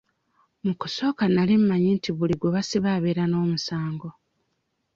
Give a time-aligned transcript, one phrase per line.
[0.65, 4.09] Mu kusooka nali mmanyi nti buli gwe basiba abeera n'omusango.